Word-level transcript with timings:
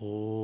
Oh. 0.00 0.37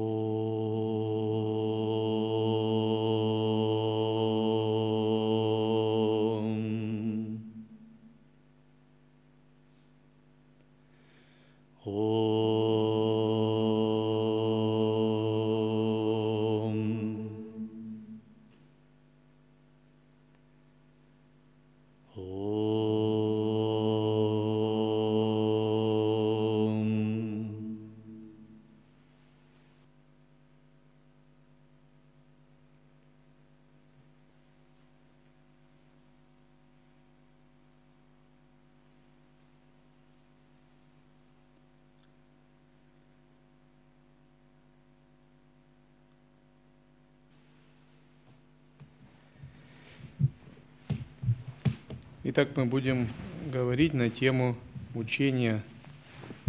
Итак, 52.37 52.49
мы 52.57 52.65
будем 52.65 53.11
говорить 53.53 53.95
на 53.95 54.11
тему 54.11 54.57
учения, 54.97 55.63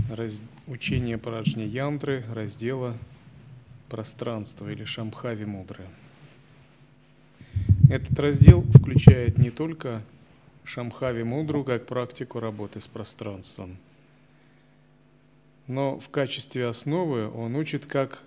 раз- 0.09 0.41
учения 0.66 1.20
Праджни 1.20 1.62
Янтры, 1.62 2.23
раздела 2.34 2.98
пространства 3.88 4.68
или 4.68 4.84
Шамхави 4.84 5.45
Мудры. 5.45 5.85
Этот 7.87 8.20
раздел 8.20 8.63
включает 8.63 9.37
не 9.37 9.51
только 9.51 10.01
Шамхави 10.63 11.21
Мудру 11.21 11.63
как 11.63 11.85
практику 11.85 12.40
работы 12.40 12.82
с 12.82 12.88
пространством, 12.88 13.77
но 15.67 15.99
в 15.99 16.10
качестве 16.10 16.65
основы 16.65 17.29
он 17.29 17.55
учит, 17.55 17.85
как 17.85 18.23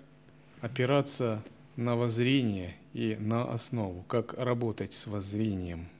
опираться 0.61 1.43
на 1.75 1.97
воззрение 1.97 2.75
и 2.93 3.17
на 3.19 3.51
основу, 3.51 4.05
как 4.07 4.33
работать 4.35 4.93
с 4.93 5.07
воззрением– 5.07 5.89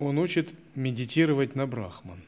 Он 0.00 0.18
учит 0.18 0.48
медитировать 0.74 1.54
на 1.54 1.66
Брахман. 1.66 2.22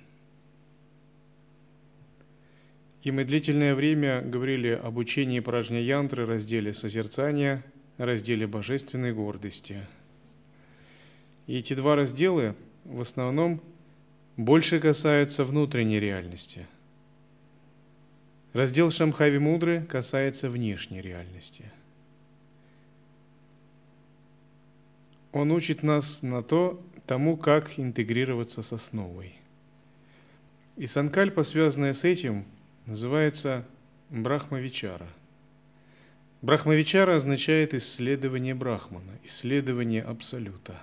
И 3.03 3.11
мы 3.11 3.25
длительное 3.25 3.75
время 3.75 4.21
говорили 4.21 4.69
об 4.69 4.99
учении 4.99 5.41
Пражня 5.41 5.81
Янтры, 5.81 6.27
разделе 6.27 6.75
созерцания, 6.75 7.65
разделе 7.97 8.47
божественной 8.47 9.15
гордости. 9.15 9.87
И 11.47 11.59
эти 11.59 11.75
два 11.75 11.97
раздела 11.97 12.55
в 12.85 13.01
основном 13.01 13.61
больше 14.37 14.79
касаются 14.79 15.43
внутренней 15.43 15.99
реальности. 15.99 16.67
Раздел 18.53 18.91
Шамхави 18.91 19.39
Мудры 19.39 19.83
касается 19.83 20.51
внешней 20.51 21.01
реальности. 21.01 21.65
Он 25.33 25.51
учит 25.51 25.83
нас 25.83 26.23
на 26.23 26.43
то, 26.43 26.81
тому, 27.07 27.37
как 27.37 27.79
интегрироваться 27.79 28.63
с 28.63 28.73
основой. 28.73 29.35
И 30.77 30.87
санкальпа, 30.87 31.43
связанная 31.43 31.95
с 31.95 32.05
этим, 32.05 32.45
называется 32.87 33.67
брахмавичара. 34.11 35.09
Брахмавичара 36.43 37.17
означает 37.17 37.73
исследование 37.73 38.55
брахмана, 38.55 39.13
исследование 39.25 40.03
абсолюта. 40.03 40.77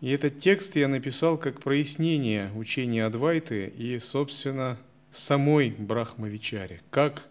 И 0.00 0.10
этот 0.10 0.40
текст 0.40 0.76
я 0.76 0.88
написал 0.88 1.36
как 1.38 1.60
прояснение 1.60 2.52
учения 2.54 3.04
Адвайты 3.04 3.66
и, 3.66 3.98
собственно, 3.98 4.78
самой 5.10 5.70
брахмавичаре, 5.70 6.80
как 6.90 7.26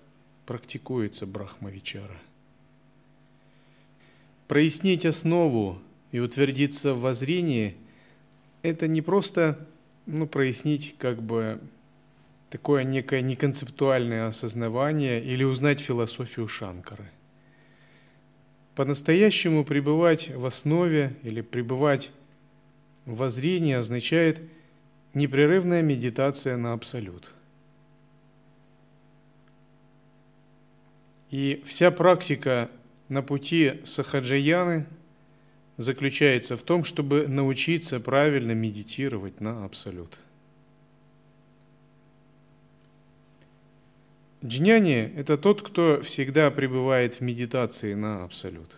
практикуется 0.45 1.25
брахмавичара– 1.25 2.17
прояснить 4.47 5.06
основу 5.06 5.79
и 6.11 6.19
утвердиться 6.19 6.94
в 6.94 7.01
воззрении– 7.01 7.75
это 8.61 8.88
не 8.88 9.01
просто 9.01 9.67
ну, 10.06 10.28
прояснить 10.28 10.95
как 10.97 11.22
бы 11.22 11.59
такое 12.50 12.83
некое 12.83 13.22
неконцептуальное 13.22 14.28
осознавание 14.28 15.23
или 15.23 15.44
узнать 15.44 15.79
философию 15.81 16.47
Шанкары. 16.47 17.09
По-настоящему 18.75 19.63
пребывать 19.63 20.29
в 20.29 20.45
основе 20.45 21.16
или 21.23 21.41
пребывать 21.41 22.12
в 23.06 23.17
воззрении 23.17 23.73
означает 23.73 24.39
непрерывная 25.13 25.81
медитация 25.81 26.57
на 26.57 26.73
Абсолют. 26.73 27.31
И 31.35 31.62
вся 31.66 31.91
практика 31.91 32.72
на 33.09 33.22
пути 33.22 33.81
Сахаджаяны 33.84 34.88
заключается 35.75 36.56
в 36.56 36.63
том, 36.63 36.85
чтобы 36.85 37.28
научиться 37.28 38.00
правильно 38.00 38.53
медитировать 38.53 39.41
на 39.41 39.66
Абсолют. 39.66 40.18
Джняни– 44.45 45.12
это 45.18 45.38
тот, 45.38 45.62
кто 45.62 46.01
всегда 46.03 46.50
пребывает 46.51 47.16
в 47.16 47.22
медитации 47.22 47.95
на 47.95 48.24
Абсолют. 48.24 48.72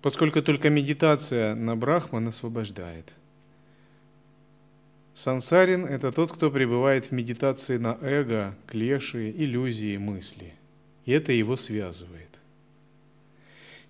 Поскольку 0.00 0.42
только 0.42 0.70
медитация 0.70 1.56
на 1.56 1.74
Брахман 1.74 2.28
освобождает. 2.28 3.12
Сансарин– 5.16 5.84
это 5.86 6.12
тот, 6.12 6.30
кто 6.30 6.52
пребывает 6.52 7.06
в 7.06 7.10
медитации 7.10 7.78
на 7.78 7.98
эго, 8.00 8.54
клеши, 8.68 9.30
иллюзии, 9.30 9.96
мысли. 9.96 10.54
И 11.08 11.10
это 11.10 11.32
его 11.32 11.56
связывает. 11.56 12.28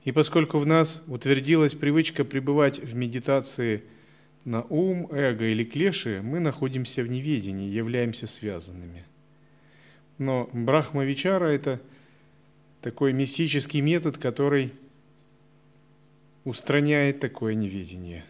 И 0.05 0.13
поскольку 0.13 0.61
в 0.61 0.67
нас 0.67 1.03
утвердилась 1.09 1.75
привычка 1.75 2.25
пребывать 2.25 2.79
в 2.79 2.95
медитации 2.95 3.83
на 4.45 4.63
ум, 4.63 5.09
эго 5.11 5.47
или 5.47 5.65
клеши, 5.65 6.21
мы 6.23 6.39
находимся 6.39 7.03
в 7.03 7.09
неведении, 7.09 7.69
являемся 7.69 8.29
связанными. 8.29 9.05
Но 10.19 10.49
брахмавичара– 10.53 11.47
это 11.49 11.81
такой 12.83 13.13
мистический 13.13 13.81
метод, 13.81 14.17
который 14.17 14.73
устраняет 16.45 17.19
такое 17.19 17.55
неведение. 17.55 18.25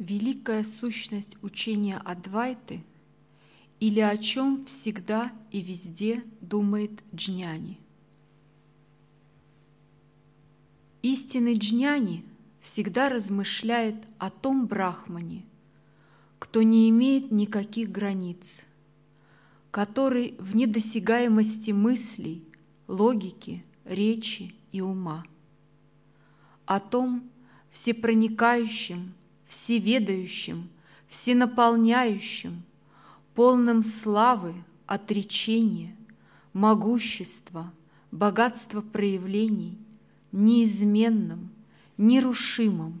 Великая 0.00 0.64
сущность 0.64 1.36
учения 1.42 1.98
Адвайты 1.98 2.82
или 3.80 4.00
о 4.00 4.16
чем 4.16 4.64
всегда 4.64 5.30
и 5.50 5.60
везде 5.60 6.24
думает 6.40 6.90
джняни. 7.14 7.78
Истинный 11.02 11.52
джняни 11.52 12.24
всегда 12.62 13.10
размышляет 13.10 13.96
о 14.16 14.30
том 14.30 14.66
брахмане, 14.66 15.44
кто 16.38 16.62
не 16.62 16.88
имеет 16.88 17.30
никаких 17.30 17.92
границ, 17.92 18.62
который 19.70 20.34
в 20.38 20.56
недосягаемости 20.56 21.72
мыслей, 21.72 22.42
логики, 22.88 23.62
речи 23.84 24.54
и 24.72 24.80
ума, 24.80 25.26
о 26.64 26.80
том 26.80 27.30
всепроникающем, 27.70 29.12
всеведающем, 29.50 30.68
всенаполняющем, 31.08 32.62
полном 33.34 33.82
славы, 33.82 34.54
отречения, 34.86 35.94
могущества, 36.52 37.72
богатства 38.12 38.80
проявлений, 38.80 39.76
неизменном, 40.30 41.50
нерушимом, 41.98 43.00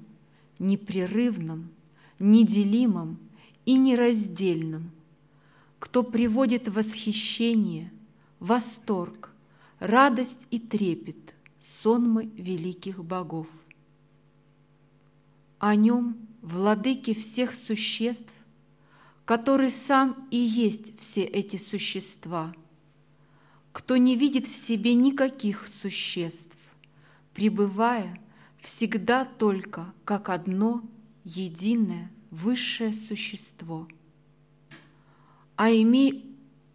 непрерывном, 0.58 1.70
неделимом 2.18 3.16
и 3.64 3.78
нераздельном, 3.78 4.90
кто 5.78 6.02
приводит 6.02 6.68
восхищение, 6.68 7.92
восторг, 8.40 9.30
радость 9.78 10.48
и 10.50 10.58
трепет 10.58 11.16
сонмы 11.62 12.24
великих 12.36 13.04
богов. 13.04 13.46
О 15.60 15.76
нем, 15.76 16.16
владыке 16.42 17.14
всех 17.14 17.54
существ, 17.54 18.32
который 19.24 19.70
сам 19.70 20.26
и 20.30 20.36
есть 20.36 20.98
все 21.00 21.22
эти 21.22 21.56
существа, 21.56 22.54
кто 23.72 23.96
не 23.96 24.16
видит 24.16 24.48
в 24.48 24.54
себе 24.54 24.94
никаких 24.94 25.68
существ, 25.82 26.56
пребывая 27.34 28.20
всегда 28.60 29.24
только 29.24 29.92
как 30.04 30.28
одно 30.28 30.82
единое 31.24 32.10
высшее 32.30 32.94
существо, 32.94 33.88
а 35.56 35.70
име... 35.70 36.22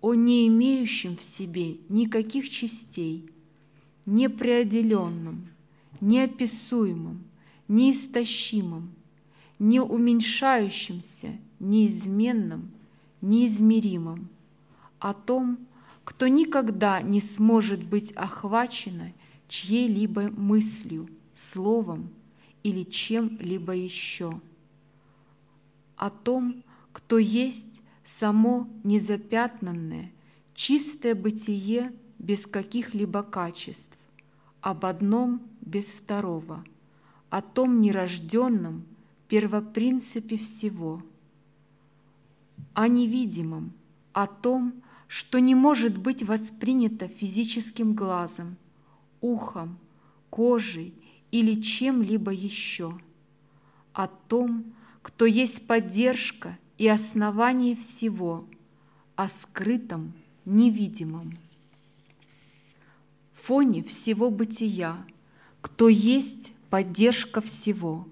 о 0.01 0.13
не 0.13 0.47
имеющем 0.47 1.17
в 1.17 1.23
себе 1.23 1.77
никаких 1.89 2.49
частей, 2.49 3.29
непреодоленном, 4.05 5.47
неописуемом, 5.99 7.23
неистощимом, 7.67 8.91
не 9.59 9.79
уменьшающимся, 9.79 11.37
неизменным, 11.59 12.71
неизмеримым, 13.21 14.29
о 14.99 15.13
том, 15.13 15.59
кто 16.03 16.27
никогда 16.27 17.01
не 17.01 17.21
сможет 17.21 17.83
быть 17.83 18.11
охвачено 18.13 19.13
чьей-либо 19.47 20.29
мыслью, 20.31 21.09
словом 21.35 22.09
или 22.63 22.83
чем-либо 22.83 23.73
еще, 23.73 24.39
о 25.95 26.09
том, 26.09 26.63
кто 26.91 27.17
есть 27.17 27.81
само 28.05 28.67
незапятнанное, 28.83 30.11
чистое 30.53 31.15
бытие 31.15 31.93
без 32.19 32.45
каких-либо 32.45 33.23
качеств, 33.23 33.89
об 34.61 34.85
одном 34.85 35.41
без 35.61 35.85
второго, 35.85 36.63
о 37.29 37.41
том 37.41 37.81
нерожденном, 37.81 38.85
первопринципе 39.27 40.37
всего, 40.37 41.01
о 42.73 42.87
невидимом, 42.87 43.73
о 44.13 44.27
том, 44.27 44.73
что 45.07 45.39
не 45.39 45.55
может 45.55 45.97
быть 45.97 46.23
воспринято 46.23 47.07
физическим 47.07 47.93
глазом, 47.93 48.57
ухом, 49.21 49.77
кожей 50.29 50.93
или 51.31 51.61
чем-либо 51.61 52.31
еще, 52.31 52.99
о 53.93 54.07
том, 54.07 54.73
кто 55.01 55.25
есть 55.25 55.65
поддержка 55.67 56.57
и 56.77 56.87
основание 56.87 57.75
всего, 57.75 58.45
о 59.15 59.29
скрытом, 59.29 60.13
невидимом. 60.45 61.37
Фоне 63.43 63.83
всего 63.83 64.29
бытия, 64.29 65.05
кто 65.61 65.87
есть 65.87 66.51
поддержка 66.69 67.41
всего, 67.41 68.07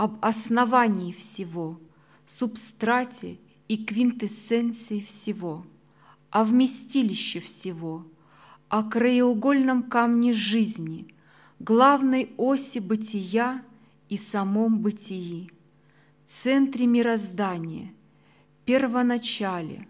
об 0.00 0.16
основании 0.22 1.12
всего, 1.12 1.78
субстрате 2.26 3.38
и 3.68 3.84
квинтэссенции 3.84 5.00
всего, 5.00 5.66
о 6.30 6.44
вместилище 6.44 7.40
всего, 7.40 8.06
о 8.70 8.82
краеугольном 8.82 9.82
камне 9.82 10.32
жизни, 10.32 11.14
главной 11.58 12.32
оси 12.38 12.78
бытия 12.78 13.62
и 14.08 14.16
самом 14.16 14.78
бытии, 14.78 15.50
центре 16.26 16.86
мироздания, 16.86 17.92
первоначале, 18.64 19.86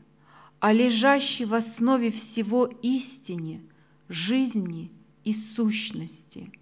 о 0.59 0.73
лежащей 0.73 1.45
в 1.45 1.55
основе 1.55 2.11
всего 2.11 2.67
истине, 2.67 3.63
жизни 4.09 4.91
и 5.23 5.33
сущности– 5.33 6.51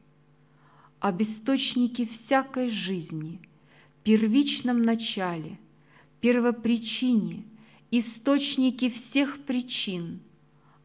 об 1.01 1.23
источнике 1.23 2.07
всякой 2.07 2.71
жизни, 2.71 3.41
первичном 4.03 4.83
начале, 4.83 5.59
первопричине, 6.21 7.45
источнике 7.91 8.91
всех 8.91 9.45
причин, 9.45 10.21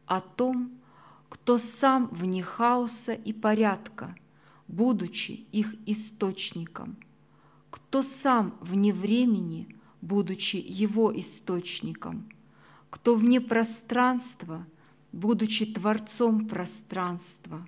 о 0.06 0.20
том, 0.20 0.70
кто 1.28 1.58
сам 1.58 2.08
вне 2.08 2.42
хаоса 2.42 3.12
и 3.12 3.32
порядка, 3.32 4.14
будучи 4.68 5.46
их 5.50 5.74
источником, 5.86 6.96
кто 7.70 8.02
сам 8.02 8.56
вне 8.60 8.92
времени, 8.92 9.74
будучи 10.00 10.56
его 10.56 11.16
источником, 11.18 12.28
кто 12.90 13.14
вне 13.14 13.40
пространства, 13.40 14.66
будучи 15.12 15.66
Творцом 15.66 16.46
пространства, 16.46 17.66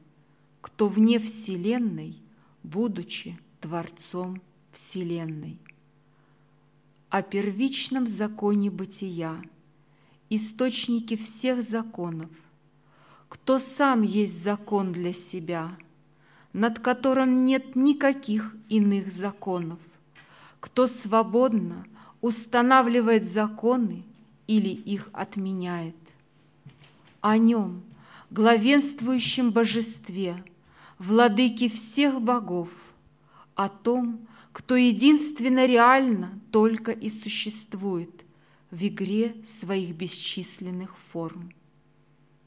кто 0.61 0.89
вне 0.89 1.19
Вселенной, 1.19 2.21
будучи 2.67 3.39
Творцом 3.61 4.43
Вселенной. 4.73 5.59
О 7.09 7.23
первичном 7.23 8.09
законе 8.09 8.71
бытия, 8.71 9.41
источнике 10.31 11.17
всех 11.17 11.63
законов, 11.63 12.31
кто 13.29 13.61
сам 13.61 14.03
есть 14.03 14.43
закон 14.43 14.93
для 14.93 15.13
себя, 15.13 15.77
над 16.53 16.81
которым 16.81 17.45
нет 17.45 17.77
никаких 17.77 18.57
иных 18.69 19.13
законов, 19.13 19.79
кто 20.59 20.89
свободно 20.89 21.87
устанавливает 22.21 23.31
законы 23.31 24.03
или 24.49 24.71
их 24.71 25.09
отменяет. 25.13 25.95
О 27.21 27.39
нем, 27.39 27.83
главенствующем 28.31 29.53
божестве– 29.53 30.43
владыки 30.99 31.69
всех 31.69 32.21
богов, 32.21 32.69
о 33.55 33.69
том, 33.69 34.27
кто 34.53 34.77
единственно 34.77 35.67
реально 35.67 36.41
только 36.51 36.93
и 36.93 37.11
существует 37.11 38.25
в 38.71 38.87
игре 38.87 39.37
своих 39.61 39.95
бесчисленных 39.95 40.97
форм, 41.13 41.53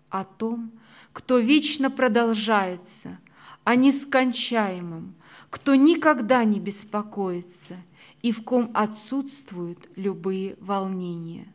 о 0.10 0.24
том, 0.24 0.72
кто 1.14 1.40
вечно 1.40 1.90
продолжается, 1.90 3.20
о 3.64 3.76
нескончаемом, 3.76 5.14
кто 5.50 5.76
никогда 5.76 6.44
не 6.44 6.60
беспокоится 6.60 7.78
и 8.22 8.32
в 8.32 8.44
ком 8.44 8.72
отсутствуют 8.74 9.88
любые 9.96 10.56
волнения, 10.60 11.48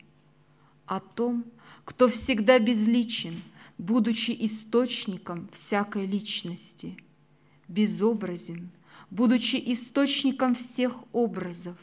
о 0.86 1.00
том, 1.00 1.44
кто 1.84 2.08
всегда 2.08 2.58
безличен– 2.58 3.42
будучи 3.78 4.36
источником 4.40 5.48
всякой 5.52 6.06
личности, 6.06 6.96
безобразен, 7.68 8.70
будучи 9.10 9.56
источником 9.56 10.54
всех 10.54 10.96
образов, 11.12 11.76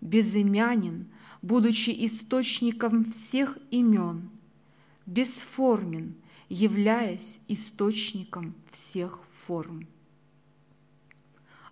безымянен, 0.00 1.06
будучи 1.42 1.90
источником 2.06 3.10
всех 3.12 3.58
имен, 3.70 4.30
бесформен, 5.06 6.14
являясь 6.48 7.38
источником 7.48 8.54
всех 8.70 9.20
форм. 9.46 9.86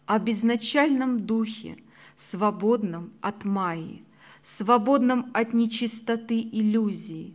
О 0.06 0.18
безначальном 0.18 1.24
духе, 1.24 1.78
свободном 2.16 3.12
от 3.20 3.44
майи, 3.44 4.04
свободном 4.42 5.30
от 5.32 5.52
нечистоты 5.52 6.40
иллюзии, 6.40 7.34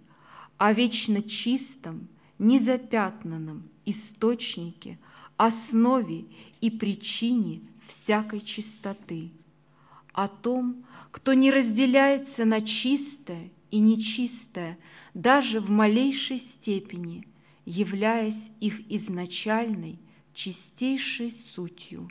о 0.58 0.74
вечно 0.74 1.22
чистом, 1.22 2.08
незапятнанном 2.40 3.70
источнике, 3.86 5.00
основе 5.38 6.26
и 6.62 6.70
причине 6.70 7.62
всякой 7.88 8.42
чистоты, 8.42 9.32
о 10.12 10.28
том, 10.28 10.84
кто 11.12 11.34
не 11.34 11.52
разделяется 11.52 12.46
на 12.46 12.62
чистое 12.62 13.50
и 13.72 13.80
нечистое 13.80 14.78
даже 15.14 15.60
в 15.60 15.70
малейшей 15.70 16.40
степени, 16.40 17.28
являясь 17.66 18.50
их 18.60 18.82
изначальной, 18.92 20.00
чистейшей 20.34 21.32
сутью, 21.54 22.10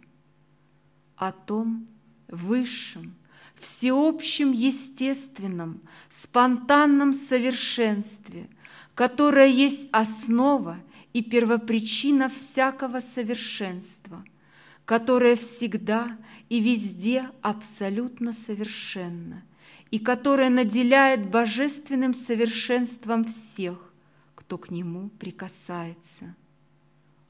о 1.17 1.33
том 1.33 1.87
высшем, 2.29 3.15
всеобщем 3.61 4.53
естественном, 4.53 5.81
спонтанном 6.11 7.13
совершенстве, 7.13 8.49
которое 8.95 9.49
есть 9.49 9.89
основа 9.93 10.79
и 11.13 11.23
первопричина 11.23 12.29
всякого 12.29 13.01
совершенства, 13.01 14.25
которое 14.85 15.37
всегда 15.37 16.17
и 16.49 16.61
везде 16.61 17.31
абсолютно 17.43 18.33
совершенно 18.33 19.43
и 19.91 19.99
которое 19.99 20.51
наделяет 20.51 21.31
божественным 21.31 22.13
совершенством 22.13 23.25
всех, 23.25 23.79
кто 24.35 24.59
к 24.59 24.71
нему 24.71 25.11
прикасается, 25.19 26.35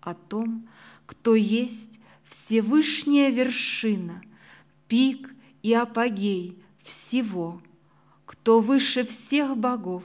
о 0.01 0.15
том, 0.15 0.67
кто 1.07 1.35
есть 1.35 2.01
Всевышняя 2.25 3.31
вершина, 3.31 4.23
пик 4.89 5.36
и 5.67 5.75
апогей 5.75 6.57
всего, 6.85 7.61
кто 8.25 8.61
выше 8.61 9.05
всех 9.05 9.57
богов, 9.57 10.05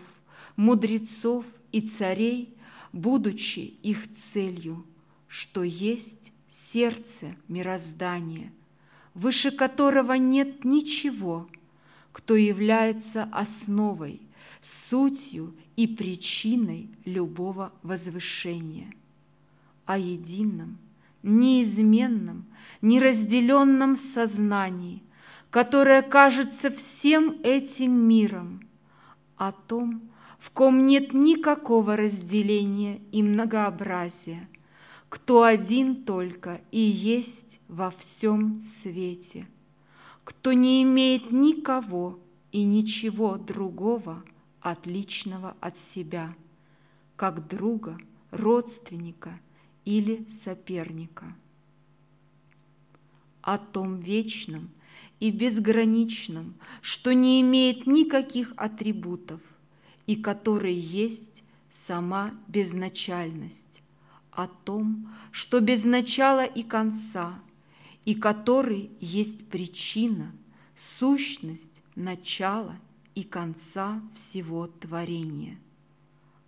мудрецов 0.56 1.46
и 1.72 1.82
царей, 1.82 2.52
будучи 2.92 3.60
их 3.60 4.12
целью, 4.16 4.84
что 5.28 5.62
есть 5.62 6.34
сердце 6.50 7.36
мироздания, 7.48 8.52
выше 9.14 9.52
которого 9.52 10.14
нет 10.14 10.66
ничего, 10.66 11.48
кто 12.12 12.36
является 12.36 13.30
основой, 13.32 14.20
сутью 14.64 15.54
и 15.76 15.86
причиной 15.86 16.90
любого 17.06 17.72
возвышения, 17.84 18.92
о 19.86 20.00
едином, 20.00 20.80
неизменном, 21.22 22.48
неразделенном 22.82 23.96
сознании, 23.96 25.04
которое 25.52 26.02
кажется 26.02 26.72
всем 26.72 27.42
этим 27.44 27.92
миром, 27.92 28.62
о 29.36 29.52
том, 29.52 30.10
в 30.40 30.50
ком 30.50 30.88
нет 30.88 31.14
никакого 31.14 31.98
разделения 31.98 33.02
и 33.12 33.22
многообразия, 33.22 34.48
кто 35.10 35.44
один 35.44 36.04
только 36.04 36.62
и 36.72 36.80
есть 36.80 37.60
во 37.68 37.92
всем 37.92 38.60
свете, 38.60 39.46
кто 40.24 40.54
не 40.54 40.84
имеет 40.84 41.32
никого 41.32 42.20
и 42.54 42.64
ничего 42.64 43.38
другого, 43.38 44.24
отличного 44.62 45.58
от 45.60 45.78
себя, 45.78 46.34
как 47.18 47.48
друга, 47.48 47.98
родственника 48.32 49.38
или 49.84 50.26
соперника. 50.30 51.36
О 53.42 53.58
том 53.58 54.00
вечном 54.00 54.70
и 55.22 55.30
безграничном, 55.30 56.56
что 56.82 57.14
не 57.14 57.40
имеет 57.42 57.88
никаких 57.88 58.54
атрибутов, 58.58 59.40
и 60.08 60.16
который 60.18 60.74
есть 60.74 61.44
сама 61.72 62.32
безначальность, 62.48 63.82
о 64.32 64.48
том, 64.48 65.10
что 65.32 65.60
без 65.60 65.86
начала 65.86 66.44
и 66.44 66.64
конца, 66.64 67.40
и 68.04 68.16
который 68.16 68.90
есть 69.00 69.48
причина, 69.48 70.32
сущность, 70.76 71.84
начало 71.96 72.76
и 73.14 73.24
конца 73.24 74.02
всего 74.16 74.68
творения, 74.68 75.60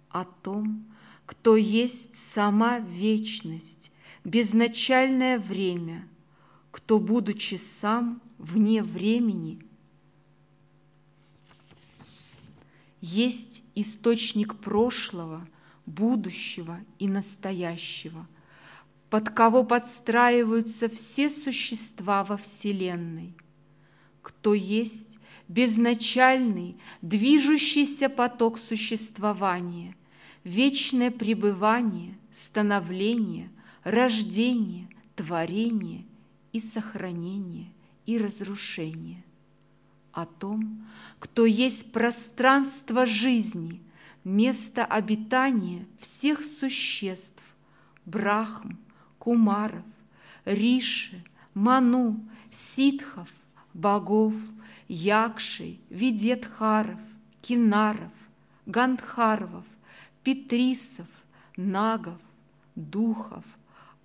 о 0.09 0.25
том, 0.25 0.83
кто 1.27 1.55
есть 1.55 2.09
сама 2.33 2.79
вечность, 2.79 3.91
безначальное 4.23 5.37
время, 5.37 6.07
кто, 6.71 6.99
будучи 6.99 7.61
сам 7.79 8.19
вне 8.43 8.83
времени, 8.83 9.59
есть 12.99 13.63
источник 13.73 14.55
прошлого, 14.55 15.47
будущего 15.85 16.79
и 16.99 17.07
настоящего, 17.07 18.27
под 19.09 19.29
кого 19.29 19.63
подстраиваются 19.63 20.89
все 20.89 21.29
существа 21.29 22.23
во 22.23 22.37
Вселенной, 22.37 23.33
кто 24.21 24.53
есть 24.53 25.07
безначальный, 25.47 26.77
движущийся 27.01 28.09
поток 28.09 28.57
существования, 28.57 29.95
вечное 30.43 31.11
пребывание, 31.11 32.17
становление, 32.31 33.49
рождение, 33.83 34.89
творение 35.15 36.05
и 36.53 36.59
сохранение 36.59 37.72
и 38.05 38.17
разрушение– 38.17 39.23
о 40.13 40.25
том, 40.25 40.85
кто 41.19 41.45
есть 41.45 41.91
пространство 41.91 43.05
жизни, 43.05 43.81
место 44.23 44.85
обитания 44.85 45.85
всех 45.99 46.45
существ, 46.45 47.43
брахм, 48.05 48.77
кумаров, 49.17 49.83
риши, 50.45 51.23
ману, 51.55 52.23
ситхов, 52.51 53.27
богов, 53.73 54.35
якшей, 54.87 55.79
видетхаров, 55.89 56.99
кинаров, 57.41 58.11
гандхарвов, 58.67 59.65
петрисов, 60.23 61.07
нагов, 61.57 62.19
духов, 62.75 63.43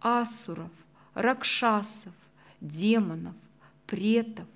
асуров, 0.01 0.73
ракшасов, 1.15 2.15
демонов, 2.63 3.35
претов, 3.89 4.47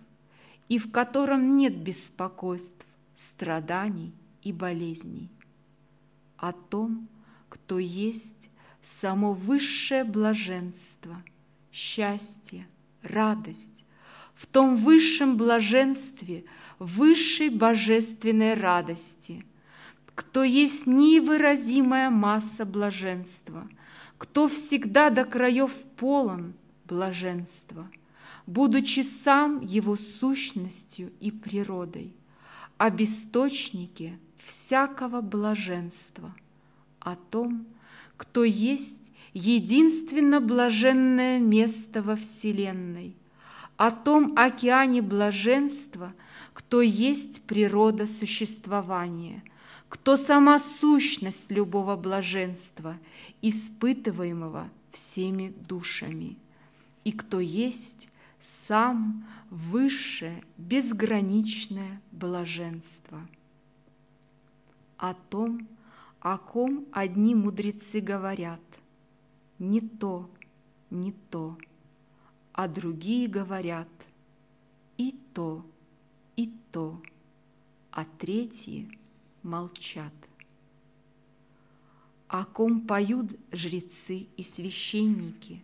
и 0.68 0.78
в 0.78 0.92
котором 0.92 1.56
нет 1.56 1.76
беспокойств, 1.76 2.86
страданий 3.16 4.12
и 4.42 4.52
болезней. 4.52 5.28
О 6.36 6.52
том, 6.52 7.08
кто 7.48 7.78
есть 7.78 8.48
само 8.84 9.32
высшее 9.32 10.04
блаженство, 10.04 11.22
счастье, 11.72 12.66
радость, 13.02 13.84
в 14.34 14.46
том 14.46 14.76
высшем 14.76 15.36
блаженстве, 15.36 16.44
высшей 16.78 17.48
божественной 17.48 18.54
радости, 18.54 19.44
кто 20.14 20.42
есть 20.42 20.86
невыразимая 20.86 22.10
масса 22.10 22.64
блаженства, 22.64 23.68
кто 24.18 24.48
всегда 24.48 25.10
до 25.10 25.24
краев 25.24 25.72
полон 25.96 26.54
блаженства– 26.84 27.90
будучи 28.52 29.00
сам 29.00 29.60
его 29.60 29.96
сущностью 29.96 31.10
и 31.20 31.30
природой, 31.30 32.12
об 32.76 33.00
источнике 33.00 34.18
всякого 34.46 35.22
блаженства, 35.22 36.34
о 37.00 37.16
том, 37.16 37.64
кто 38.16 38.44
есть 38.44 39.10
единственно 39.32 40.40
блаженное 40.40 41.38
место 41.38 42.02
во 42.02 42.16
Вселенной, 42.16 43.16
о 43.78 43.90
том 43.90 44.34
океане 44.36 45.00
блаженства, 45.00 46.12
кто 46.52 46.82
есть 46.82 47.40
природа 47.42 48.06
существования, 48.06 49.42
кто 49.88 50.18
сама 50.18 50.58
сущность 50.58 51.50
любого 51.50 51.96
блаженства, 51.96 52.98
испытываемого 53.40 54.68
всеми 54.90 55.54
душами, 55.66 56.36
и 57.04 57.12
кто 57.12 57.40
есть 57.40 58.08
сам 58.42 59.24
высшее 59.50 60.42
безграничное 60.58 62.02
блаженство. 62.10 63.26
О 64.96 65.14
том, 65.14 65.68
о 66.20 66.38
ком 66.38 66.86
одни 66.92 67.34
мудрецы 67.34 68.00
говорят, 68.00 68.60
не 69.58 69.80
то, 69.80 70.28
не 70.90 71.12
то, 71.12 71.56
а 72.52 72.66
другие 72.68 73.28
говорят 73.28 73.88
и 74.98 75.16
то, 75.32 75.64
и 76.36 76.52
то, 76.72 77.00
а 77.92 78.04
третьи 78.04 78.98
молчат. 79.42 80.12
О 82.26 82.44
ком 82.44 82.80
поют 82.80 83.38
жрецы 83.52 84.26
и 84.36 84.42
священники, 84.42 85.62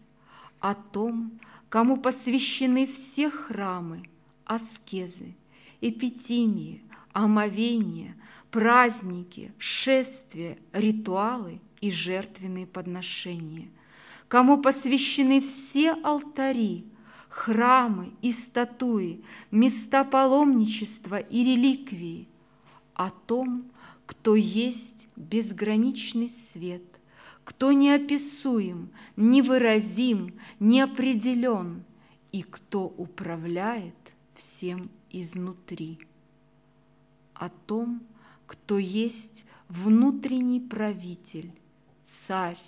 о 0.61 0.75
том, 0.75 1.41
кому 1.69 1.97
посвящены 1.97 2.87
все 2.87 3.31
храмы, 3.31 4.03
аскезы, 4.45 5.35
эпитимии, 5.81 6.83
омовения, 7.13 8.17
праздники, 8.51 9.53
шествия, 9.59 10.59
ритуалы 10.73 11.61
и 11.81 11.91
жертвенные 11.91 12.67
подношения, 12.67 13.69
кому 14.29 14.59
посвящены 14.59 15.41
все 15.41 15.93
алтари, 15.93 16.85
храмы 17.29 18.13
и 18.23 18.33
статуи, 18.33 19.23
места 19.51 20.05
паломничества 20.05 21.19
и 21.19 21.45
реликвии, 21.45 22.29
о 22.95 23.11
том, 23.11 23.71
кто 24.07 24.35
есть 24.35 25.07
безграничный 25.15 26.31
свет, 26.31 26.83
кто 27.49 27.73
неописуем, 27.73 28.91
невыразим, 29.17 30.35
неопределен, 30.61 31.83
и 32.31 32.43
кто 32.43 32.85
управляет 32.85 33.95
всем 34.35 34.91
изнутри. 35.09 35.99
О 37.33 37.49
том, 37.49 38.03
кто 38.47 38.77
есть 38.77 39.47
внутренний 39.71 40.61
правитель, 40.61 41.51
царь, 42.07 42.61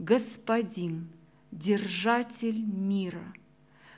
господин, 0.00 1.06
держатель 1.52 2.60
мира, 2.60 3.32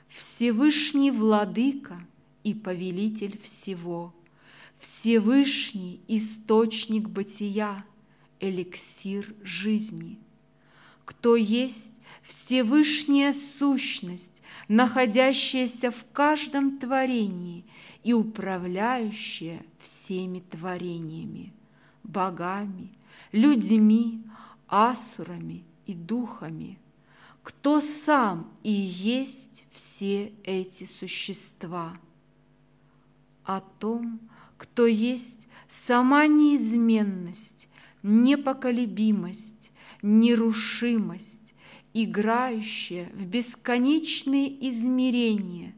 Всевышний 0.09 1.09
владыка 1.09 2.05
и 2.43 2.53
повелитель 2.53 3.41
всего, 3.41 4.13
Всевышний 4.77 6.01
источник 6.07 7.09
бытия– 7.09 7.83
эликсир 8.39 9.33
жизни. 9.43 10.19
Кто 11.05 11.35
есть 11.35 11.91
Всевышняя 12.23 13.33
сущность, 13.33 14.41
находящаяся 14.67 15.91
в 15.91 16.05
каждом 16.13 16.77
творении 16.77 17.65
и 18.03 18.13
управляющая 18.13 19.63
всеми 19.79 20.41
творениями, 20.41 21.53
богами, 22.03 22.91
людьми, 23.31 24.21
асурами 24.67 25.63
и 25.85 25.93
духами, 25.93 26.77
кто 27.41 27.81
сам 27.81 28.51
и 28.63 28.71
есть 28.71 29.65
все 29.71 30.31
эти 30.43 30.85
существа, 30.85 31.97
о 33.43 33.61
том, 33.61 34.19
кто 34.57 34.85
есть 34.85 35.47
сама 35.67 36.27
неизменность, 36.27 37.67
непоколебимость, 38.03 39.71
нерушимость, 40.01 41.53
играющая 41.93 43.09
в 43.13 43.25
бесконечные 43.25 44.69
измерения, 44.69 45.73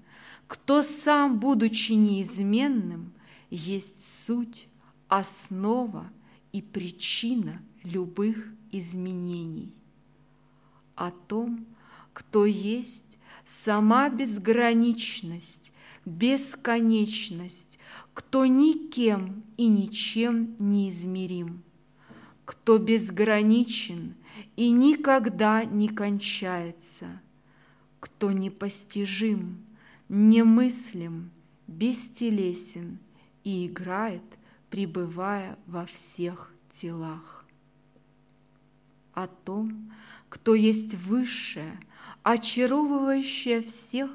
кто 0.47 0.83
сам, 0.83 1.39
будучи 1.39 1.93
неизменным, 1.93 3.13
есть 3.49 4.25
суть, 4.25 4.67
основа 5.07 6.09
и 6.51 6.61
причина 6.61 7.61
любых 7.83 8.37
изменений. 8.71 9.73
О 10.95 11.11
том, 11.11 11.65
кто 12.13 12.45
есть 12.45 13.17
сама 13.45 14.09
безграничность, 14.09 15.71
бесконечность, 16.05 17.79
кто 18.13 18.45
никем 18.45 19.43
и 19.57 19.67
ничем 19.67 20.55
не 20.59 20.89
измерим, 20.89 21.63
кто 22.51 22.77
безграничен 22.77 24.15
и 24.57 24.71
никогда 24.71 25.63
не 25.63 25.87
кончается, 25.87 27.21
кто 28.01 28.33
непостижим, 28.33 29.65
немыслим, 30.09 31.31
бестелесен 31.67 32.99
и 33.45 33.67
играет, 33.67 34.25
пребывая 34.69 35.57
во 35.65 35.85
всех 35.85 36.51
телах. 36.75 37.45
О 39.13 39.27
том, 39.27 39.89
кто 40.27 40.53
есть 40.53 40.95
высшее, 40.95 41.79
очаровывающее 42.21 43.61
всех, 43.61 44.11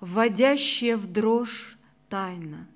вводящее 0.00 0.96
в 0.96 1.06
дрожь 1.06 1.78
тайна, 2.08 2.66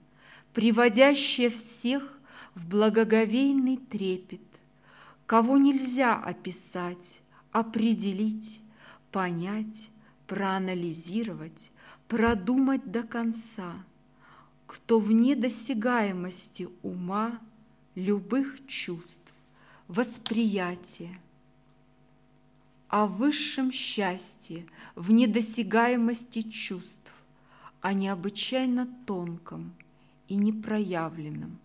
приводящее 0.53 1.51
всех 1.51 2.17
в 2.55 2.69
благоговейный 2.69 3.79
трепет, 3.79 4.41
кого 5.27 5.57
нельзя 5.57 6.17
описать, 6.17 7.21
определить, 7.53 8.61
понять, 9.11 9.91
проанализировать, 10.27 11.71
продумать 12.09 12.91
до 12.91 13.03
конца, 13.03 13.75
кто 14.67 14.99
вне 14.99 15.37
досягаемости 15.37 16.69
ума 16.83 17.41
любых 17.95 18.67
чувств, 18.67 19.21
восприятия, 19.89 21.19
о 22.89 23.07
высшем 23.07 23.73
счастье 23.73 24.67
в 24.95 25.11
недосягаемости 25.11 26.43
чувств, 26.43 27.13
о 27.81 27.93
необычайно 27.93 28.87
тонком 29.07 29.75
и 30.29 30.37
непроявленном, 30.37 31.59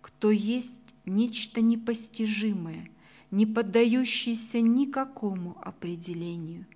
кто 0.00 0.30
есть 0.30 0.78
нечто 1.04 1.60
непостижимое, 1.60 2.88
не 3.30 3.46
поддающееся 3.46 4.60
никакому 4.60 5.56
определению, 5.62 6.66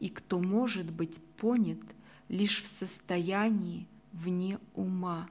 и 0.00 0.08
кто 0.08 0.40
может 0.40 0.90
быть 0.90 1.18
понят 1.36 1.80
лишь 2.28 2.62
в 2.62 2.66
состоянии 2.66 3.86
вне 4.12 4.58
ума, 4.74 5.28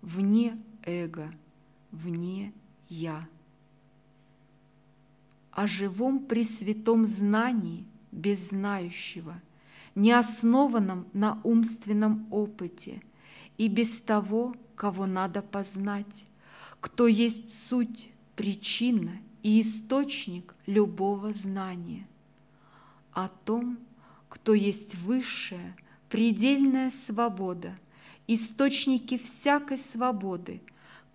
вне 0.00 0.58
эго, 0.84 1.32
вне 1.90 2.52
«я» 2.88 3.28
о 5.56 5.66
живом 5.66 6.26
пресвятом 6.26 7.06
знании 7.06 7.86
без 8.12 8.50
знающего, 8.50 9.40
не 9.94 10.12
основанном 10.12 11.06
на 11.14 11.40
умственном 11.44 12.26
опыте 12.30 13.02
и 13.56 13.68
без 13.68 13.98
того, 14.00 14.54
кого 14.74 15.06
надо 15.06 15.40
познать, 15.40 16.26
кто 16.86 17.08
есть 17.08 17.68
суть, 17.68 18.10
причина 18.36 19.18
и 19.42 19.60
источник 19.60 20.54
любого 20.66 21.34
знания, 21.34 22.06
о 23.10 23.26
том, 23.28 23.78
кто 24.28 24.54
есть 24.54 24.94
высшая, 24.94 25.76
предельная 26.08 26.90
свобода, 26.90 27.76
источники 28.28 29.18
всякой 29.18 29.78
свободы, 29.78 30.62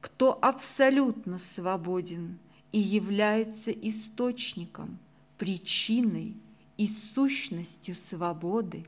кто 0.02 0.38
абсолютно 0.42 1.40
свободен– 1.40 2.38
и 2.72 2.80
является 2.80 3.72
источником, 3.72 4.98
причиной 5.38 6.36
и 6.78 6.88
сущностью 6.88 7.96
свободы 8.10 8.86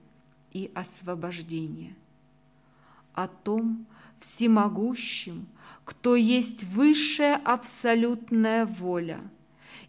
и 0.52 0.72
освобождения. 0.74 1.96
О 3.14 3.28
том 3.28 3.86
всемогущем, 4.24 5.48
кто 5.86 6.16
есть 6.16 6.64
высшая 6.64 7.36
абсолютная 7.36 8.66
воля, 8.66 9.22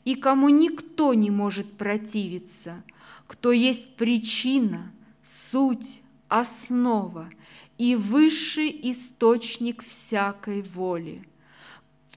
и 0.05 0.15
кому 0.15 0.49
никто 0.49 1.15
не 1.15 1.31
может 1.31 1.79
противиться, 1.79 2.83
кто 3.27 3.53
есть 3.53 3.97
причина, 3.97 4.93
суть, 5.23 6.03
основа 6.29 7.31
и 7.79 7.97
высший 7.97 8.69
источник 8.91 9.85
всякой 9.87 10.63
воли– 10.63 11.27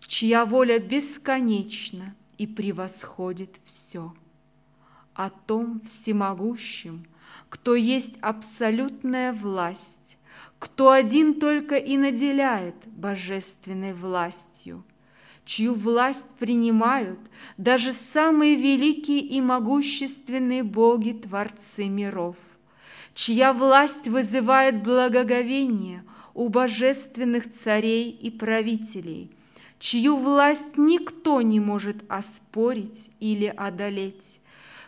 чья 0.08 0.46
воля 0.46 0.80
бесконечна 0.80 2.16
и 2.38 2.48
превосходит 2.48 3.60
все, 3.66 4.14
о 5.14 5.30
том 5.30 5.82
всемогущем, 5.82 7.06
кто 7.50 7.76
есть 7.76 8.18
абсолютная 8.22 9.34
власть, 9.34 9.97
кто 10.60 10.92
один 10.92 11.40
только 11.40 11.76
и 11.76 11.98
наделяет 11.98 12.76
божественной 12.86 13.94
властью, 13.94 14.84
чью 15.46 15.74
власть 15.74 16.26
принимают 16.40 17.20
даже 17.58 17.92
самые 17.92 18.56
великие 18.56 19.20
и 19.20 19.40
могущественные 19.42 20.64
боги, 20.64 21.12
творцы 21.12 21.86
миров, 21.86 22.36
чья 23.14 23.54
власть 23.54 24.08
вызывает 24.08 24.84
благоговение 24.84 26.04
у 26.34 26.50
божественных 26.50 27.46
царей 27.64 28.10
и 28.12 28.30
правителей– 28.30 29.32
чью 29.80 30.16
власть 30.18 30.78
никто 30.78 31.42
не 31.42 31.60
может 31.60 32.04
оспорить 32.10 33.10
или 33.20 33.46
одолеть, 33.46 34.40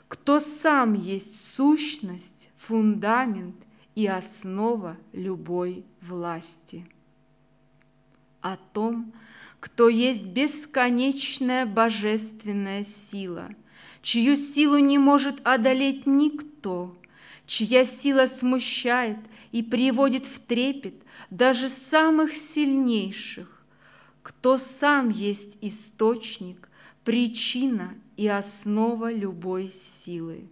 кто 0.07 0.39
сам 0.39 0.93
есть 0.93 1.55
сущность, 1.55 2.49
фундамент 2.57 3.55
и 3.99 4.07
основа 4.07 4.95
любой 5.11 5.83
власти. 6.01 6.87
О 8.39 8.55
том, 8.55 9.11
кто 9.59 9.89
есть 9.89 10.23
бесконечная 10.23 11.65
божественная 11.65 12.85
сила, 12.85 13.49
чью 14.01 14.37
силу 14.37 14.77
не 14.77 14.97
может 14.97 15.45
одолеть 15.45 16.07
никто, 16.07 16.97
чья 17.45 17.83
сила 17.83 18.27
смущает 18.27 19.17
и 19.51 19.61
приводит 19.61 20.25
в 20.25 20.39
трепет 20.39 20.95
даже 21.29 21.67
самых 21.67 22.33
сильнейших, 22.35 23.65
кто 24.21 24.57
сам 24.57 25.09
есть 25.09 25.57
источник, 25.59 26.69
причина 27.03 27.95
и 28.15 28.29
основа 28.29 29.11
любой 29.11 29.67
силы, 29.67 30.47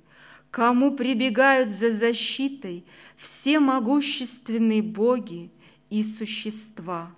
кому 0.57 0.95
прибегают 0.95 1.69
за 1.69 1.91
защитой 1.91 2.83
все 3.15 3.59
могущественные 3.59 4.81
боги 4.81 5.51
и 5.91 6.01
существа, 6.01 7.15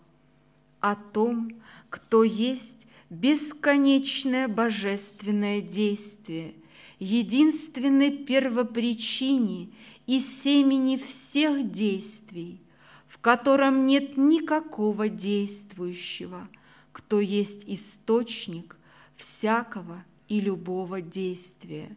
о 0.81 0.97
том, 0.97 1.51
кто 1.89 2.25
есть 2.25 2.85
бесконечное 3.09 4.49
божественное 4.49 5.61
действие, 5.61 6.53
единственной 6.99 8.11
первопричине 8.11 9.69
и 10.05 10.19
семени 10.19 10.97
всех 10.97 11.71
действий– 11.71 12.59
в 13.07 13.21
котором 13.21 13.85
нет 13.85 14.15
никакого 14.17 15.09
действующего, 15.09 16.47
кто 16.93 17.19
есть 17.19 17.63
источник 17.67 18.77
всякого 19.17 20.05
и 20.29 20.39
любого 20.39 21.01
действия, 21.01 21.89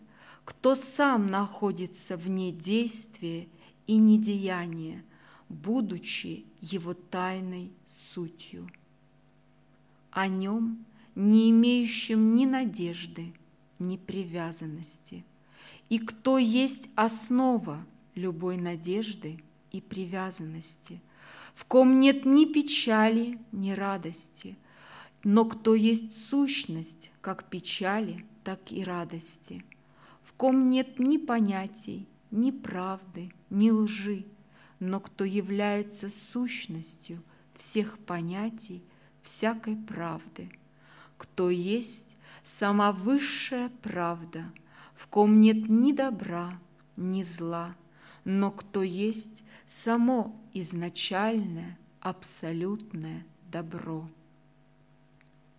кто 0.45 0.75
сам 0.75 1.27
находится 1.27 2.17
вне 2.17 2.53
действия 2.53 3.49
и 3.87 3.97
недеяния, 3.97 5.05
будучи 5.49 6.45
его 6.61 6.95
тайной 6.95 7.73
сутью. 8.13 8.69
О 10.11 10.29
нем, 10.29 10.85
не 11.15 11.51
имеющем 11.51 12.35
ни 12.35 12.47
надежды, 12.47 13.33
ни 13.79 13.97
привязанности, 13.97 15.25
и 15.89 15.99
кто 15.99 16.39
есть 16.39 16.89
основа 16.95 17.85
любой 18.15 18.57
надежды 18.57 19.43
и 19.71 19.81
привязанности– 19.81 21.01
в 21.55 21.65
ком 21.65 22.01
нет 22.01 22.25
ни 22.25 22.45
печали, 22.45 23.39
ни 23.53 23.73
радости, 23.73 24.57
но 25.25 25.45
кто 25.45 25.75
есть 25.75 26.29
сущность 26.29 27.11
как 27.21 27.45
печали, 27.45 28.25
так 28.43 28.73
и 28.73 28.83
радости, 28.83 29.65
ком 30.43 30.71
нет 30.71 30.99
ни 30.99 31.19
понятий, 31.19 32.09
ни 32.33 32.51
правды, 32.51 33.33
ни 33.49 33.71
лжи, 33.71 34.27
но 34.81 34.99
кто 34.99 35.23
является 35.23 36.09
сущностью 36.33 37.23
всех 37.55 37.97
понятий, 38.01 38.83
всякой 39.23 39.77
правды, 39.77 40.51
кто 41.17 41.49
есть 41.49 42.17
сама 42.43 42.91
высшая 42.91 43.71
правда, 43.83 44.47
в 44.97 45.07
ком 45.07 45.41
нет 45.41 45.69
ни 45.69 45.93
добра, 45.93 46.59
ни 46.97 47.23
зла, 47.23 47.77
но 48.25 48.51
кто 48.51 48.83
есть 48.83 49.45
само 49.69 50.35
изначальное, 50.55 51.79
абсолютное 52.01 53.25
добро. 53.53 54.09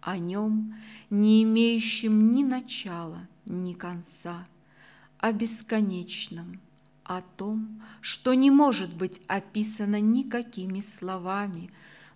О 0.02 0.18
нем, 0.18 0.76
не 1.10 1.44
имеющем 1.44 2.34
ни 2.34 2.44
начала, 2.44 3.30
ни 3.46 3.72
конца, 3.72 4.46
о 5.24 5.32
бесконечном, 5.32 6.60
о 7.06 7.22
том, 7.22 7.82
что 8.02 8.34
не 8.34 8.52
может 8.52 8.94
быть 8.94 9.22
описано 9.28 10.02
никакими 10.02 10.82
словами, 10.82 11.72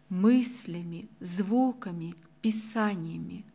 мыслями, 0.10 1.08
звуками, 1.22 2.16
писаниями, 2.42 3.46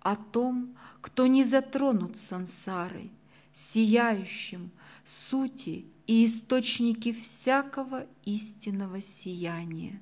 о 0.00 0.16
том, 0.16 0.74
кто 1.02 1.26
не 1.26 1.44
затронут 1.44 2.16
сансарой, 2.16 3.10
сияющим, 3.52 4.70
сути 5.04 5.84
и 6.06 6.24
источники 6.24 7.12
всякого 7.12 8.06
истинного 8.24 9.02
сияния, 9.02 10.00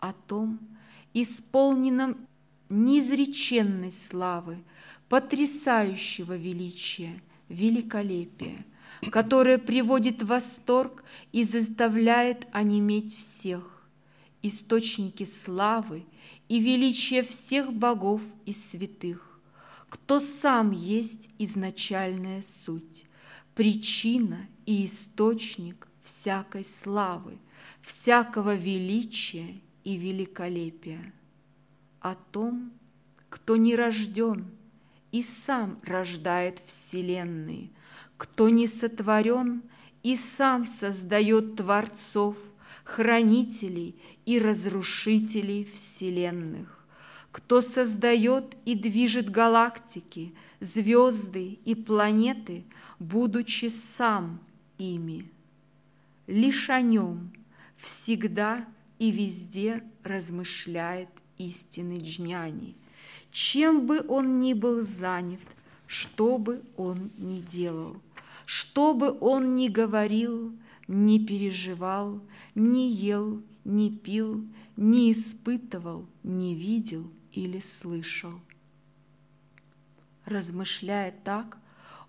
о 0.00 0.12
том, 0.12 0.58
исполненном 1.12 2.26
неизреченной 2.68 3.92
славы, 3.92 4.58
потрясающего 5.08 6.36
величия, 6.36 7.22
великолепия, 7.48 8.64
которое 9.10 9.58
приводит 9.58 10.22
в 10.22 10.26
восторг 10.26 11.04
и 11.32 11.44
заставляет 11.44 12.46
онеметь 12.52 13.16
всех, 13.16 13.86
источники 14.42 15.24
славы 15.24 16.04
и 16.48 16.60
величия 16.60 17.22
всех 17.22 17.72
богов 17.72 18.22
и 18.46 18.52
святых, 18.52 19.40
кто 19.88 20.20
сам 20.20 20.72
есть 20.72 21.30
изначальная 21.38 22.42
суть, 22.42 23.06
причина 23.54 24.46
и 24.66 24.86
источник 24.86 25.88
всякой 26.02 26.64
славы, 26.64 27.38
всякого 27.82 28.54
величия 28.54 29.60
и 29.84 29.96
великолепия. 29.96 31.12
О 32.00 32.14
том, 32.14 32.72
кто 33.30 33.56
не 33.56 33.74
рожден 33.74 34.46
и 35.14 35.22
сам 35.22 35.78
рождает 35.84 36.60
вселенные, 36.66 37.70
кто 38.16 38.48
не 38.48 38.66
сотворен 38.66 39.62
и 40.02 40.16
сам 40.16 40.66
создает 40.66 41.54
творцов, 41.54 42.36
хранителей 42.82 43.94
и 44.26 44.40
разрушителей 44.40 45.66
вселенных, 45.72 46.84
кто 47.30 47.60
создает 47.60 48.56
и 48.64 48.74
движет 48.74 49.30
галактики, 49.30 50.34
звезды 50.58 51.60
и 51.64 51.76
планеты, 51.76 52.64
будучи 52.98 53.66
сам 53.66 54.40
ими. 54.78 55.30
Лишь 56.26 56.68
о 56.70 56.80
нем 56.80 57.30
всегда 57.76 58.66
и 58.98 59.12
везде 59.12 59.84
размышляет 60.02 61.10
истинный 61.38 61.98
джняни, 61.98 62.74
чем 63.34 63.86
бы 63.86 64.04
он 64.06 64.38
ни 64.38 64.52
был 64.52 64.82
занят, 64.82 65.40
что 65.88 66.38
бы 66.38 66.62
он 66.76 67.10
ни 67.18 67.40
делал, 67.40 67.96
что 68.46 68.94
бы 68.94 69.10
он 69.20 69.56
ни 69.56 69.66
говорил, 69.66 70.56
не 70.86 71.18
переживал, 71.18 72.20
не 72.54 72.88
ел, 72.88 73.42
не 73.64 73.90
пил, 73.90 74.46
не 74.76 75.10
испытывал, 75.10 76.06
не 76.22 76.54
видел 76.54 77.10
или 77.32 77.58
слышал. 77.58 78.34
Размышляя 80.26 81.12
так, 81.24 81.58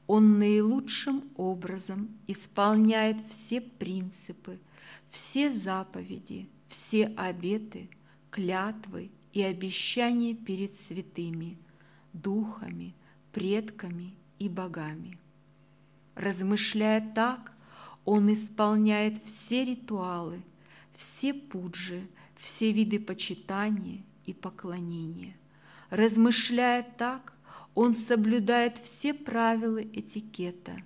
он 0.05 0.38
наилучшим 0.38 1.23
образом 1.38 2.09
исполняет 2.27 3.17
все 3.31 3.61
принципы, 3.61 4.59
все 5.09 5.51
заповеди, 5.51 6.47
все 6.69 7.07
обеты, 7.17 7.89
клятвы 8.29 9.09
и 9.35 9.43
обещания 9.43 10.33
перед 10.33 10.79
святыми, 10.79 11.57
духами, 12.13 12.95
предками 13.33 14.15
и 14.39 14.47
богами. 14.47 15.17
Размышляя 16.15 17.11
так, 17.13 17.51
он 18.05 18.31
исполняет 18.31 19.21
все 19.25 19.65
ритуалы, 19.65 20.41
все 20.95 21.33
пуджи, 21.33 22.07
все 22.37 22.71
виды 22.71 22.97
почитания 22.97 24.03
и 24.25 24.33
поклонения. 24.33 25.35
Размышляя 25.89 26.83
так, 26.97 27.33
он 27.75 27.93
соблюдает 27.93 28.77
все 28.85 29.13
правила 29.13 29.83
этикета, 29.83 30.77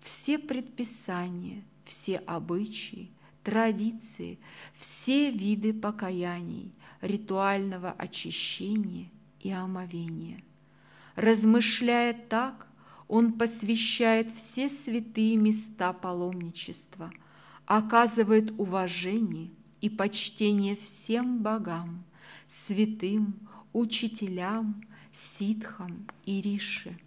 все 0.00 0.38
предписания, 0.38 1.64
все 1.84 2.18
обычаи, 2.18 3.10
традиции, 3.42 4.38
все 4.78 5.32
виды 5.32 5.72
покаяний, 5.72 6.72
ритуального 7.00 7.92
очищения 7.92 9.10
и 9.40 9.50
омовения. 9.50 10.42
Размышляя 11.14 12.14
так, 12.14 12.66
он 13.08 13.32
посвящает 13.32 14.32
все 14.32 14.68
святые 14.68 15.36
места 15.36 15.92
паломничества, 15.92 17.12
оказывает 17.64 18.52
уважение 18.58 19.50
и 19.80 19.88
почтение 19.88 20.76
всем 20.76 21.42
богам, 21.42 22.04
святым, 22.48 23.34
учителям, 23.72 24.82
ситхам 25.12 26.06
и 26.24 26.40
риши. 26.40 26.98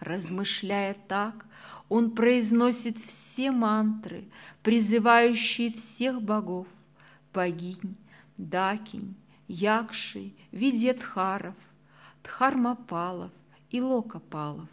Размышляя 0.00 0.96
так, 1.08 1.46
он 1.88 2.12
произносит 2.12 2.98
все 2.98 3.50
мантры, 3.50 4.24
призывающие 4.62 5.72
всех 5.72 6.22
богов, 6.22 6.66
богинь, 7.34 7.96
дакинь, 8.48 9.14
якшей, 9.48 10.34
видетхаров, 10.52 11.54
дхармапалов 12.22 13.32
и 13.70 13.80
локопалов 13.80 14.68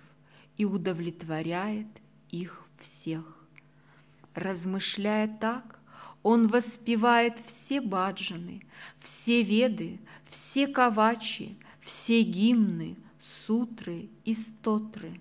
и 0.57 0.65
удовлетворяет 0.65 1.87
их 2.29 2.63
всех. 2.79 3.25
Размышляя 4.33 5.27
так, 5.27 5.79
он 6.23 6.47
воспевает 6.47 7.37
все 7.45 7.81
баджаны, 7.81 8.63
все 8.99 9.43
веды, 9.43 9.99
все 10.29 10.67
кавачи, 10.67 11.57
все 11.81 12.21
гимны, 12.21 12.97
сутры 13.19 14.09
и 14.25 14.33
стотры. 14.33 15.19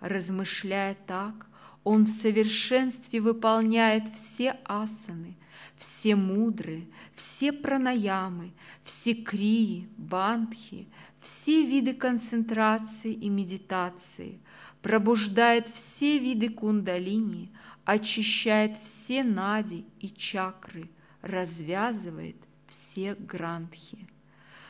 Размышляя 0.00 0.96
так, 1.06 1.46
он 1.82 2.04
в 2.04 2.10
совершенстве 2.10 3.20
выполняет 3.20 4.04
все 4.16 4.58
асаны, 4.64 5.36
все 5.78 6.16
мудры, 6.16 6.86
все 7.14 7.52
пранаямы, 7.52 8.52
все 8.84 9.14
крии, 9.14 9.88
бандхи, 9.96 10.86
все 11.20 11.64
виды 11.64 11.94
концентрации 11.94 13.12
и 13.12 13.28
медитации, 13.28 14.38
пробуждает 14.82 15.68
все 15.68 16.18
виды 16.18 16.48
кундалини, 16.48 17.50
очищает 17.84 18.76
все 18.82 19.24
нади 19.24 19.84
и 20.00 20.10
чакры, 20.10 20.90
развязывает 21.22 22.36
все 22.68 23.14
грантхи. 23.14 24.06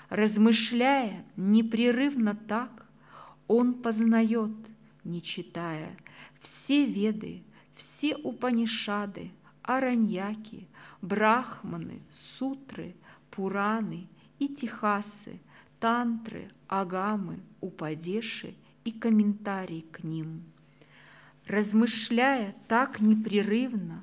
Размышляя 0.09 1.25
непрерывно 1.37 2.35
так, 2.35 2.87
он 3.49 3.75
познает, 3.75 4.53
не 5.03 5.23
читая, 5.23 5.97
все 6.40 6.85
веды, 6.87 7.43
все 7.75 8.17
упанишады, 8.17 9.33
араньяки, 9.62 10.69
брахманы, 11.05 12.01
сутры, 12.11 12.95
пураны 13.31 14.07
и 14.38 14.49
тихасы, 14.49 15.38
тантры, 15.79 16.51
агамы, 16.67 17.40
упадеши 17.61 18.55
и 18.85 18.90
комментарии 18.90 19.85
к 19.93 20.03
ним. 20.03 20.43
Размышляя 21.47 22.55
так 22.69 23.01
непрерывно, 23.01 24.03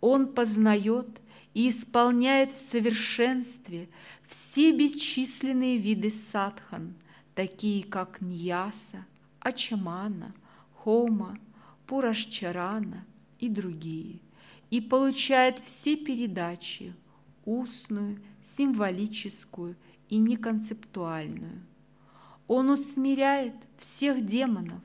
он 0.00 0.32
познает 0.32 1.08
и 1.52 1.68
исполняет 1.68 2.52
в 2.52 2.60
совершенстве 2.60 3.88
все 4.26 4.72
бесчисленные 4.72 5.76
виды 5.76 6.10
садхан, 6.10 6.94
такие 7.34 7.84
как 7.84 8.22
ньяса, 8.22 9.04
ачамана, 9.40 10.34
хома, 10.76 11.38
пурашчарана 11.86 13.04
и 13.38 13.48
другие, 13.48 14.20
и 14.70 14.80
получает 14.80 15.60
все 15.60 15.96
передачи– 15.96 16.94
устную, 17.44 18.20
символическую 18.56 19.76
и 20.08 20.18
неконцептуальную. 20.18 21.62
Он 22.46 22.70
усмиряет 22.70 23.54
всех 23.78 24.24
демонов, 24.24 24.82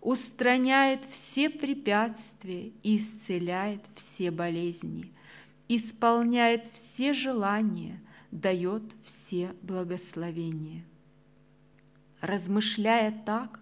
устраняет 0.00 1.04
все 1.10 1.50
препятствия 1.50 2.72
и 2.82 2.96
исцеляет 2.96 3.82
все 3.94 4.30
болезни, 4.30 5.12
исполняет 5.68 6.66
все 6.72 7.12
желания, 7.12 8.00
дает 8.30 8.82
все 9.02 9.54
благословения. 9.62 10.84
Размышляя 12.20 13.12
так, 13.24 13.60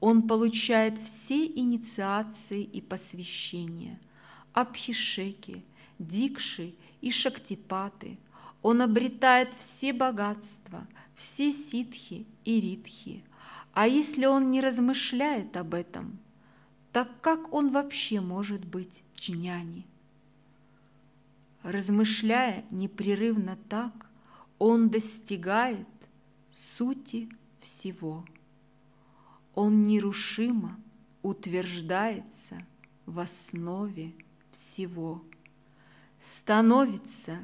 он 0.00 0.28
получает 0.28 0.98
все 0.98 1.46
инициации 1.46 2.62
и 2.62 2.80
посвящения, 2.80 3.98
абхишеки, 4.56 5.62
дикши 5.98 6.74
и 7.02 7.10
шактипаты. 7.10 8.18
Он 8.62 8.80
обретает 8.80 9.52
все 9.58 9.92
богатства, 9.92 10.86
все 11.14 11.52
ситхи 11.52 12.26
и 12.46 12.58
ритхи. 12.58 13.22
А 13.74 13.86
если 13.86 14.24
он 14.24 14.50
не 14.50 14.62
размышляет 14.62 15.58
об 15.58 15.74
этом, 15.74 16.18
так 16.90 17.20
как 17.20 17.52
он 17.52 17.70
вообще 17.70 18.20
может 18.20 18.64
быть 18.64 19.02
джняни? 19.14 19.84
Размышляя 21.62 22.64
непрерывно 22.70 23.58
так, 23.68 24.08
он 24.58 24.88
достигает 24.88 25.86
сути 26.50 27.28
всего. 27.60 28.24
Он 29.54 29.82
нерушимо 29.82 30.78
утверждается 31.22 32.64
в 33.04 33.18
основе 33.18 34.14
всего, 34.56 35.22
становится 36.22 37.38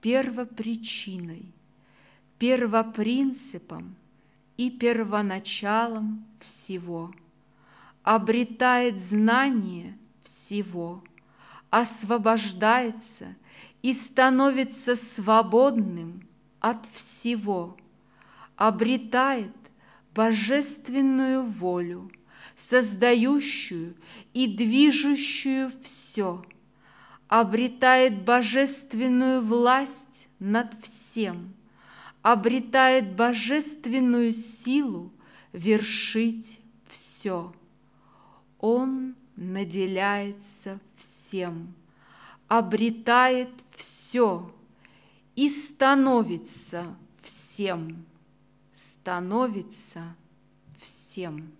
первопричиной, 0.00 1.52
первопринципом 2.38 3.96
и 4.56 4.70
первоначалом 4.70 6.24
всего, 6.40 7.12
обретает 8.02 9.00
знание 9.00 9.96
всего, 10.22 11.02
освобождается 11.70 13.34
и 13.82 13.92
становится 13.92 14.96
свободным 14.96 16.26
от 16.60 16.84
всего, 16.94 17.76
обретает 18.56 19.54
божественную 20.14 21.42
волю, 21.42 22.10
создающую 22.56 23.94
и 24.34 24.46
движущую 24.48 25.70
все, 25.82 26.44
обретает 27.28 28.22
божественную 28.22 29.42
власть 29.42 30.28
над 30.38 30.74
всем, 30.82 31.54
обретает 32.22 33.14
божественную 33.14 34.32
силу 34.32 35.12
вершить 35.52 36.60
все. 36.88 37.52
Он 38.58 39.14
наделяется 39.36 40.80
всем, 40.96 41.74
обретает 42.48 43.50
все 43.76 44.50
и 45.36 45.48
становится 45.48 46.96
всем 47.22 48.06
становится 49.08 50.14
всем. 50.80 51.50